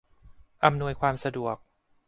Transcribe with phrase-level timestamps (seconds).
[0.65, 1.55] อำนวยความสะดวก